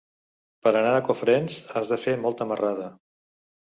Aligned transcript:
Per 0.67 0.71
anar 0.79 0.95
a 0.95 1.03
Cofrents 1.11 1.61
has 1.77 1.95
de 1.95 2.03
fer 2.09 2.19
molta 2.27 2.53
marrada. 2.55 2.93